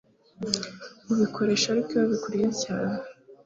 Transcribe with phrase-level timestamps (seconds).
[1.11, 2.95] ubikoresha Ariko iyo bikurya cyane